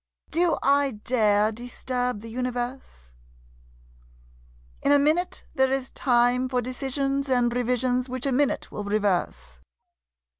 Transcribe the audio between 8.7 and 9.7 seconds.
will reverse.